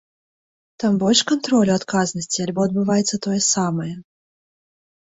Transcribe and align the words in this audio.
Там 0.83 0.95
больш 1.03 1.21
кантролю, 1.31 1.71
адказнасці 1.79 2.39
альбо 2.47 2.59
адбываецца 2.71 3.15
тое 3.29 3.39
самае? 3.53 3.91